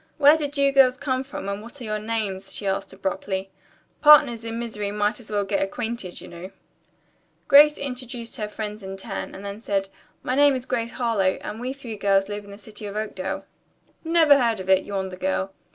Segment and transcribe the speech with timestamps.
[0.17, 3.51] "Where did you girls come from and what are your names?" she asked abruptly.
[4.01, 6.49] "Partners in misery might as well get acquainted, you know."
[7.47, 9.89] Grace introduced her friends in turn, then said:
[10.23, 13.45] "My name is Grace Harlowe, and we three girls live in the city of Oakdale."
[14.03, 15.53] "Never heard of it," yawned the girl.